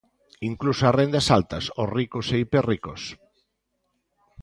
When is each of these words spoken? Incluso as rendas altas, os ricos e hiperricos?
Incluso 0.49 0.83
as 0.89 0.95
rendas 1.01 1.27
altas, 1.37 1.65
os 1.81 1.91
ricos 1.97 2.25
e 2.33 2.37
hiperricos? 2.39 3.01